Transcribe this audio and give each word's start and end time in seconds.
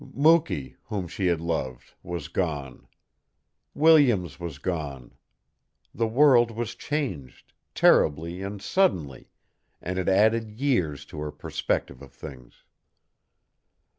Mukee, 0.15 0.77
whom 0.85 1.07
she 1.07 1.27
had 1.27 1.39
loved, 1.39 1.93
was 2.01 2.27
gone. 2.27 2.87
Williams 3.75 4.39
was 4.39 4.57
gone. 4.57 5.13
The 5.93 6.07
world 6.07 6.49
was 6.49 6.73
changed, 6.73 7.53
terribly 7.75 8.41
and 8.41 8.63
suddenly, 8.63 9.29
and 9.79 9.99
it 9.99 10.09
added 10.09 10.59
years 10.59 11.05
to 11.05 11.19
her 11.19 11.31
perspective 11.31 12.01
of 12.01 12.13
things. 12.13 12.63